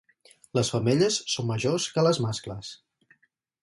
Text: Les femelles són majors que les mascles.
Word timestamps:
Les 0.59 0.71
femelles 0.75 1.19
són 1.35 1.47
majors 1.53 1.87
que 1.99 2.09
les 2.09 2.25
mascles. 2.27 2.77